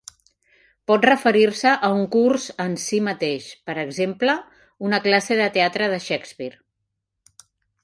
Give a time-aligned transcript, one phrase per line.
[0.91, 4.37] Pot referir-se a un curs en si mateix, per exemple,
[4.91, 6.61] una classe de teatre de Shakespeare.